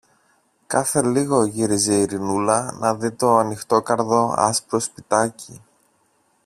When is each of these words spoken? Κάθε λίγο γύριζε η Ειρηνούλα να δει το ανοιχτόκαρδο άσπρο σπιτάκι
Κάθε 0.67 1.01
λίγο 1.03 1.45
γύριζε 1.45 1.97
η 1.97 2.01
Ειρηνούλα 2.01 2.71
να 2.77 2.95
δει 2.95 3.11
το 3.11 3.37
ανοιχτόκαρδο 3.37 4.33
άσπρο 4.37 4.79
σπιτάκι 4.79 5.63